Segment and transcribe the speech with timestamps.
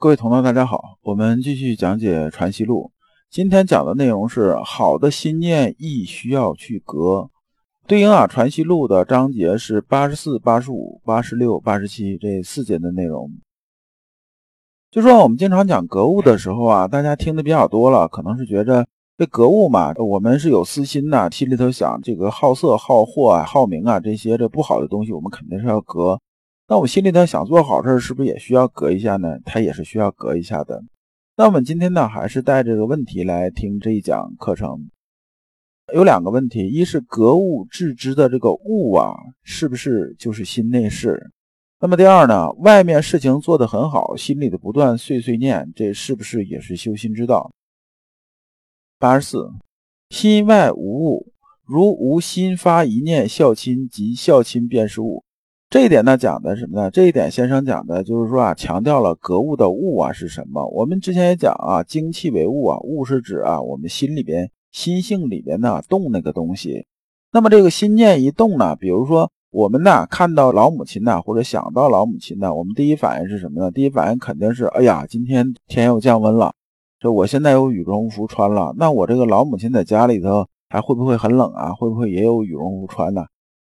[0.00, 2.92] 各位同道，大家好，我们继续讲解《传习录》。
[3.32, 7.28] 今天讲的内容是好的心念亦需要去革，
[7.84, 13.28] 对应啊《传习录》的章节是八十四、八十五、八十六、八十七这四节的内容。
[14.92, 18.86] 就说我们经常讲格物的时候啊，大家听的比较多了，可能是觉着
[19.16, 26.20] 这格物嘛，我们是有私心的，心里头想这个好色、好货啊、好名啊这些这不好的东西，我们肯定是要革。
[26.70, 29.38] 那我心里头想做好事，是不是也需要隔一下呢？
[29.46, 30.84] 它也是需要隔一下的。
[31.34, 34.90] 那我们今天呢，还是带这个问题来听这一讲课程。
[35.94, 41.30] 有两个问题：一是格物致知的这个物啊，是不是就是心内事？
[41.80, 47.50] 那么第二呢，外面事情做得很好，心里的不断碎碎念，这是不是也是修心之道？
[48.98, 49.50] 八十四，
[50.10, 51.32] 心外无物，
[51.64, 55.24] 如无心发一念孝亲，即孝亲便是物。
[55.70, 56.90] 这一点呢，讲的什么呢？
[56.90, 60.66] 这一点先生讲的就是说啊，强调了格物的物啊是什么？
[60.68, 66.86] 我们之前也讲啊，精气为物啊，物是指啊我们心里边心性里边呢动那个东西。
[67.32, 73.70] 那么这个心念一动呢，比如说我们呢看到老母亲呢，或者想到老母亲呢，我们第一反应是什么呢？
[73.70, 76.54] 第一反应肯定是，哎呀，今天天又降温了，
[76.98, 81.74] 这我现在有羽绒服穿了，那我这个老母亲在家里头还会不会很冷啊？
[81.74, 83.26] 会不会也有羽绒服穿呢？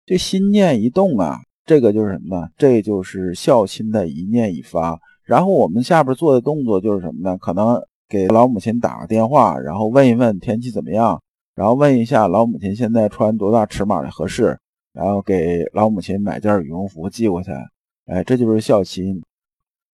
[0.07, 1.41] 这心念一动啊。
[1.69, 2.49] 这个就是什么呢？
[2.57, 4.99] 这就是孝亲的一念一发。
[5.23, 7.37] 然后我们下边做的动作就是什么呢？
[7.37, 11.23] 可能给老母亲打个电话，然后问一问天气怎么样，
[11.55, 14.59] 然后问一下老母亲现在穿多大尺码的合适，
[14.95, 17.51] 然后给老母亲买件羽绒服寄过去。
[18.07, 19.23] 哎，这就是孝亲。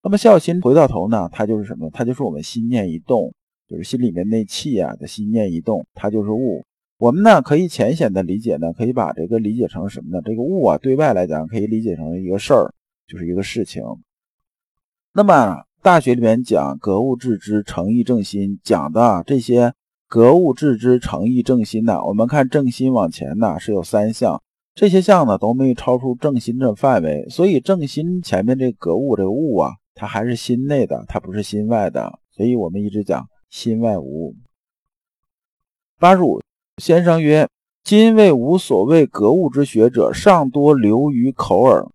[0.00, 1.91] 那么孝心回到头呢，它就是什么？
[1.92, 3.34] 它就是我们心念一动，
[3.69, 6.64] 就是心里面那气啊的心念一动，它就是物。
[6.96, 10.22] 我们呢可以浅显的理解呢，可以把这个理解成什么呢？
[10.24, 12.72] 这个物啊，对外来讲可以理解成一个事儿，
[13.08, 13.82] 就是一个事情。
[15.12, 19.74] 那么大学里面讲格物致知、诚意正心，讲的这些
[20.08, 24.40] 格物致知、诚意正心呢，我们看正心往前呢是有三项，
[24.74, 34.36] 这些项呢都没超出正心的范围，所以正心前面这格物这个物啊，它还是心内的，它不是心外的，所以我们一直讲心外无物。
[35.98, 36.43] 八十五。
[36.79, 37.48] 先生曰
[37.85, 41.86] ：“今为无所谓格物之学者，尚多流于口耳。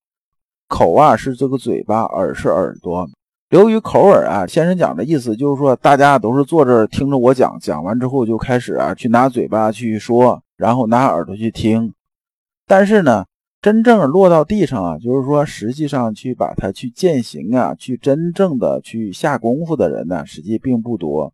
[0.69, 3.09] 口啊是这个嘴巴，耳是耳朵。
[3.49, 11.93] 流于口耳啊，先生讲的意思就是说，大家都是坐这听着我讲，讲完之后就开始啊去拿嘴巴去说，然后拿耳朵去听。
[12.65, 13.25] 但是呢，
[13.61, 21.33] 真正落到地上啊，就是说实际上去把它去践行啊，去真正的去下功夫的人呢，实际并不多。”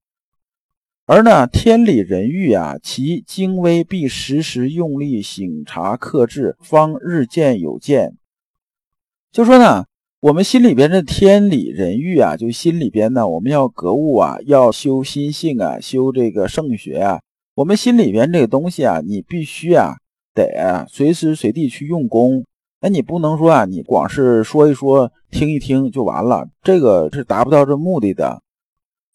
[1.08, 8.18] 而呢，天理人欲啊，其精微必时时用力省察克制，方日渐有见。
[9.32, 9.86] 就说呢，
[10.20, 17.20] 我们心里边的天理人欲啊，就心里边呢，我们要格物啊，要修心性啊，修这个圣学啊。
[17.54, 19.98] 我们心里边这个东西啊，你必须啊，
[20.34, 22.44] 得随时随地去用功。
[22.82, 28.42] 那你不能说啊，你光是说一说、听一听就完了，这个是达不到这目的的。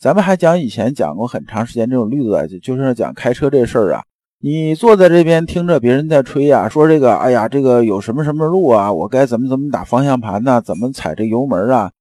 [0.00, 4.02] 咱们还讲以前讲过很长时间这种例子，就就是讲开车这事儿啊。
[4.40, 10.62] 你坐在这边听着别人在吹呀，说这个，哎呀，这个有什么什么路啊，我该怎么怎么打方向盘呢？
[10.62, 11.92] 怎么踩这油门啊？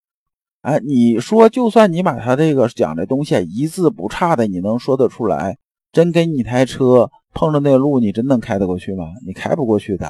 [0.61, 5.57] 哎，你说就算你把他这个讲的东西一字不差的你能说得出来，
[5.91, 9.07] 真给你台车碰着那路，你真能开得过去吗？
[9.27, 10.09] 你开不过去的。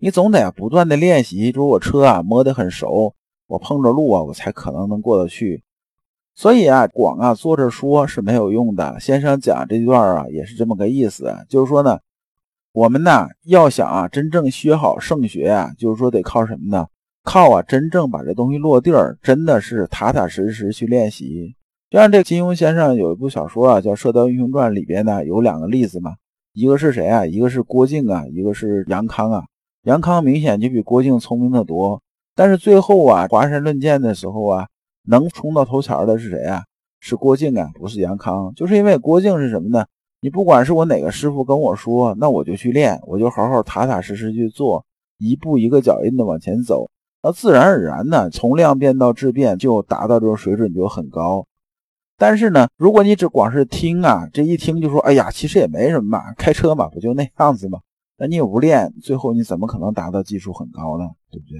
[0.00, 3.14] 你总得不断的练习，就是我车啊摸得很熟，
[3.46, 5.62] 我碰着路啊，我才可能能过得去。
[6.38, 9.00] 所以啊，光啊坐着说是没有用的。
[9.00, 11.98] 先生讲这段啊，也是这么个意思，就是说呢，
[12.72, 16.86] 我们呢要想啊真正学好圣学啊，就是说得靠什么呢？
[17.24, 21.56] 靠啊真正把这东西落地儿，真的是踏踏实实去练习。
[21.90, 26.12] 就像这金庸先生有一部小说啊，叫《射雕英雄传》，里边呢有两个例子嘛，
[26.52, 27.26] 一个是谁啊？
[27.26, 29.42] 一个是郭靖啊，一个是杨康啊。
[29.82, 32.00] 杨康明显就比郭靖聪明的多，
[32.36, 34.68] 但是最后啊，华山论剑的时候啊。
[35.08, 36.62] 能冲到头前的是谁啊？
[37.00, 38.52] 是郭靖啊，不是杨康。
[38.54, 39.86] 就是因为郭靖是什么呢？
[40.20, 44.84] 你不管是我哪个师傅跟我说，那我就去练，我就好好踏踏实实去做，
[45.18, 46.90] 一步一个脚印的往前走，
[47.22, 51.46] 那自然而然呢，从量变到质变就达到这种水准就很高。
[52.16, 57.78] 但是呢，如果你只光是听啊，这一听就说，哎呀，其实也没什么嘛，开车嘛，不就那样子嘛？
[58.18, 61.04] 那你也不练，最后你怎么可能达到技术很高呢？
[61.30, 61.58] 对不对？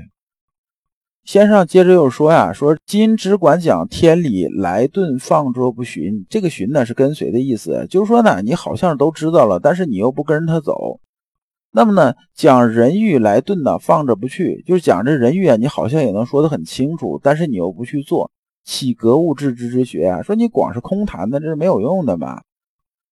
[1.29, 11.01] 先生接着又说呀，说今只管讲天理来顿放着不寻，这个寻呢是跟随的意思，就是说呢，你好像都知道了，但是你又不跟着他走。
[11.71, 18.31] 那么呢，讲人欲来顿呢放着不去，就是讲这人欲啊，你好像也能说得很清楚，但是你又不去做。
[18.65, 20.23] 岂格物致知之学啊？
[20.23, 22.41] 说你光是空谈的，这是没有用的嘛。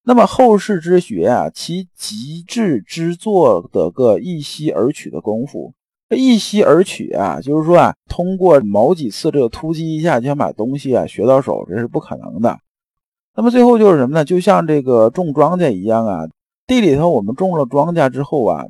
[0.04, 5.74] 那么后世之学啊，其极致之作的个一息而取的功夫，
[6.08, 12.58] 这一吸而取啊，就是说啊，通过某几次这个突击一下就想把东西啊学到手，这是不可能的。
[13.34, 14.24] 那么最后就是什么呢？
[14.24, 16.26] 就像这个种庄稼一样啊，
[16.66, 18.64] 地里头我们种了庄稼之后啊，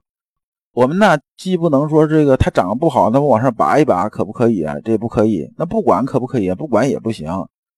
[0.72, 4.74] 我们呢既不能说这个它长得不好，那么往上拔一拔可不可以啊？
[4.84, 5.48] 这不可以。
[5.56, 6.52] 那不管可不可以？
[6.54, 7.28] 不管也不行。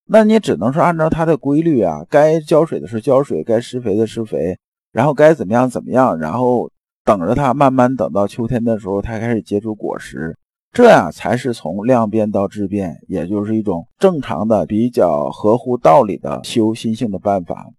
[0.07, 4.57] 那你只能是按照它的规律啊，该浇水的是浇水，该施肥的施肥，
[4.91, 6.71] 然后该怎么样怎么样，然后
[7.09, 10.37] 等着它慢慢等到秋天的时候，它开始结出果实，
[10.73, 17.71] 这样才是从量变到质变，也就是一种正常的、比较合乎道理的修心性的办法。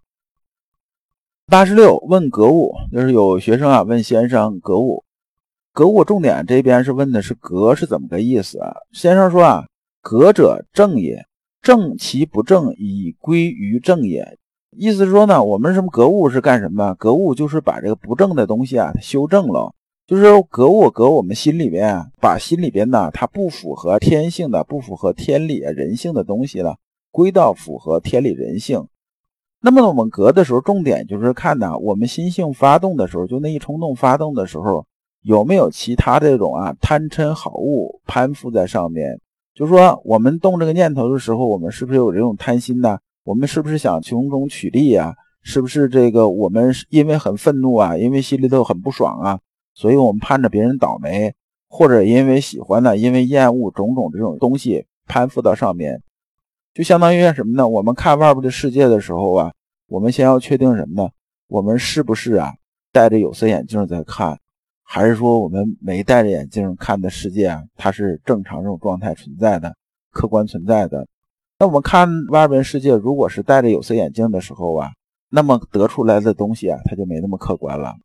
[1.46, 5.04] 八十六问格物，就是有学生啊问先生格物，
[5.74, 8.74] 格物重点这边是问的是格是怎么个意思啊？
[8.94, 9.68] 先生说啊，
[10.02, 11.24] 格者正也。
[11.62, 14.40] 正其不正，以归于正也。
[14.78, 16.94] 意思是说呢，我们什么格物是干什么？
[16.94, 19.74] 格物就是把这个不正的东西啊，修正了。
[20.06, 26.78] 就是格物格我们心里边，把心里边呢，它不符合天性的、不符合天理人性的东西了，
[27.12, 28.88] 归到符合天理人性。
[29.62, 34.86] 那么我们格的时候，重点就是看呢，我们心性发动的时候，就那一冲动发动的时候，
[35.24, 39.20] 有没有其他这种啊贪嗔好恶攀附在上面。
[39.54, 43.00] 就是说，我们动这个念头的时候，我们是不是有这种贪心呢？
[43.30, 45.16] 我们是不是想从中取利呀？
[45.44, 49.40] 是不是这个我们因为很愤怒啊，因为心里头很不爽啊，
[49.76, 51.32] 所以我们盼着别人倒霉，
[51.68, 56.02] 或者因为喜欢呢，因为厌恶种种这种东西攀附到上面，
[56.74, 57.68] 就相当于什么呢？
[57.68, 59.54] 我们看外边的世界的时候啊，
[59.90, 61.12] 我们先要确定什么呢？
[61.48, 62.56] 我们是不是啊
[62.92, 64.40] 戴着有色眼镜在看？
[64.82, 69.76] 还是说我们没戴着眼镜看的世界啊，它是正常这种状态存在的，
[70.12, 71.06] 客观存在的。
[71.62, 74.92] 那我们看外边世界，如果是戴着有色眼镜的时候啊，
[75.30, 77.96] 那么得出来的东西啊，它就没那么客观了。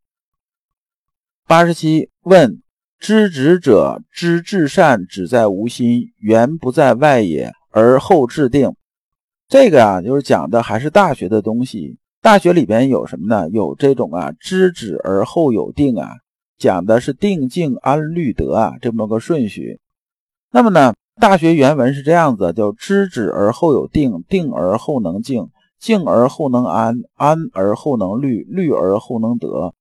[1.46, 2.60] 八十七问：
[2.98, 8.74] 知止者，知至善止在无心，原不在外也，而后制定。
[9.46, 11.96] 这个啊，就是讲的还是大学的东西。
[12.20, 13.48] 大学里边有什么呢？
[13.50, 16.10] 有这种啊，知止而后有定啊。
[16.58, 19.78] 讲的是定静安律得啊，这么个顺序。
[20.50, 29.72] 那么呢，大学原文是这样子，叫知止而后有定，定而后能静，静而后能安，安而后能虑，虑而后能得。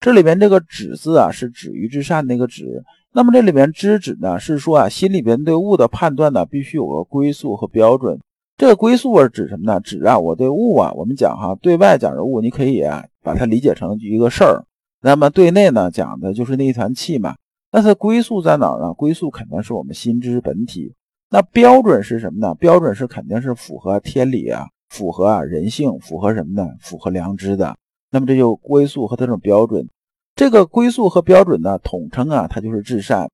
[0.00, 2.84] 这里边这个止字啊，是止于至善那个止。
[3.12, 8.18] 那么这里边知止呢，是说啊，心里边对物的判断呢，必须有个归宿和标准。
[8.56, 9.80] 这个归宿是指什么呢？
[9.80, 14.64] 指啊，我对物啊，我们讲哈，对外讲的物，你可以啊，把它理解成一个事儿。
[15.02, 17.34] 那么对内呢，讲的就是那一团气嘛。
[17.72, 18.92] 那它归宿在哪儿呢？
[18.94, 20.94] 归宿肯定是我们心之本体。
[21.30, 22.54] 那标准是什么呢？
[22.56, 26.68] 标准是肯定是符合天理啊，符合啊人性，符合什么呢？
[26.80, 27.76] 符合良知的。
[28.10, 29.88] 那么这就归宿和这种标准。
[30.34, 33.30] 这个归宿和标准呢，统称啊，它就是至善。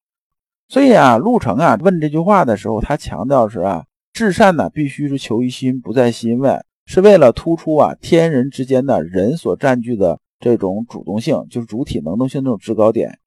[0.69, 10.19] 所以啊，陆程啊问这句话的时候，他强调是啊，至善呢必须是求于心，不在心外，是为了突出啊天人之间的人所占据的。
[10.39, 13.19] 这种主动性就是主体能动性这种制高点，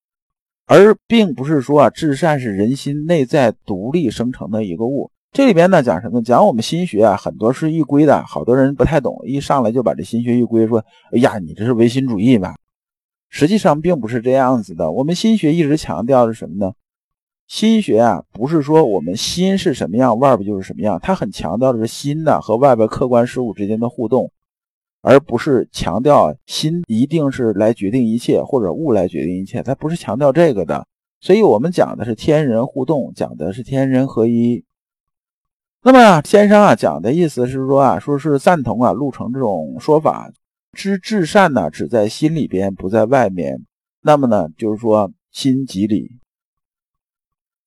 [0.71, 5.09] 而并不是说啊，至善是人心内在独立生成的一个物。
[5.31, 6.21] 这里边呢讲什么？
[6.21, 12.53] 讲我们心学啊，很多是预归的，好多人不太懂，一上来就把这心学预归，说，哎呀，你这是唯心主义吧？
[13.29, 14.91] 实际上并不是这样子的。
[14.91, 16.73] 我们心学一直强调的是什么呢？
[17.47, 24.31] 心学啊，不是说我们心是什么样，外边就是什么样，它很强调的是心呢和外边客观事物之间的互动。
[25.01, 30.85] 而不是强调心一定是来决定一切，或者物来决定一切，它不是强调这个的。
[31.21, 34.63] 所以，我们讲的是天人互动，讲的是天人合一。
[35.83, 40.31] 那么，啊先生啊讲的意思是说啊，说是赞同啊陆程这种说法，
[40.73, 43.65] 知至善呢只在心里边，不在外面。
[44.01, 46.11] 那么呢，就是说心即理。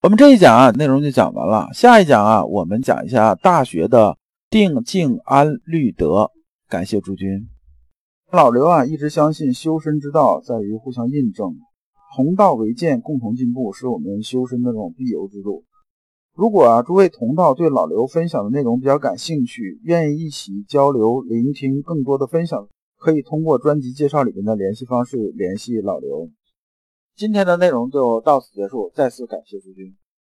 [0.03, 4.19] 我们这一讲啊内容就讲完了，下一讲啊我们讲一下《大学》的
[4.51, 6.31] 定、静、安、律、德。
[6.73, 7.51] 感谢诸君。
[8.33, 11.55] 老刘啊，一直相信修身之道在于互相印证，
[12.17, 15.65] 同道为鉴，共同进步，是我们修身的这种必由之路。
[16.35, 26.31] 如果啊，诸位同道对老刘分享的内容比较感兴趣，愿意一起交流、聆听更多的分享，可以通过专辑介绍里面的联系方式联系老刘。
[27.15, 29.95] 今天的内容就到此结束，再次感谢诸君。